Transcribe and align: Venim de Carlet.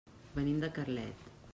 Venim 0.37 0.63
de 0.63 0.71
Carlet. 0.79 1.33